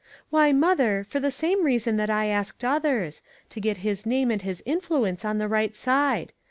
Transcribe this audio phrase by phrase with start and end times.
[0.31, 3.21] "Why, mother, for the same reason that I asked others.
[3.51, 6.33] To get his name and his influence on the right side.